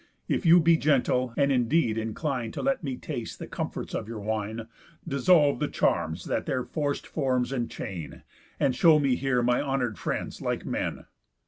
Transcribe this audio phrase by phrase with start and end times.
[0.27, 4.17] If you be gentle, and indeed incline To let me taste the comfort of your
[4.17, 4.67] wine,
[5.07, 8.23] Dissolve the charms that their forc'd forms enchain,
[8.59, 11.05] And show me here my honour'd friends like men.